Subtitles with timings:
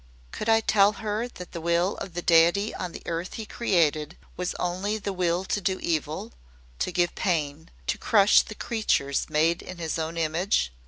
[0.31, 4.17] Could I tell her that the will of the Deity on the earth he created
[4.35, 6.33] was only the will to do evil
[6.79, 10.73] to give pain to crush the creature made in His own image.